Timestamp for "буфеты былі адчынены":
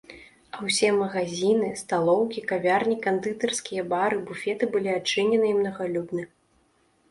4.31-5.45